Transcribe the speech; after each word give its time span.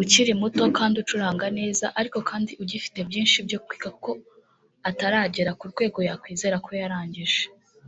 ukiri 0.00 0.32
muto 0.40 0.62
kandi 0.78 0.94
ucuranga 1.02 1.46
neza 1.58 1.86
ariko 1.98 2.18
kandi 2.30 2.50
ugifite 2.62 2.98
byinshi 3.08 3.38
byo 3.46 3.58
kwiga 3.64 3.88
kuko 3.94 4.10
ataragera 4.90 5.50
ku 5.58 5.64
rwego 5.72 5.98
yakwizera 6.08 6.56
ko 6.66 6.70
yarangije 6.82 7.40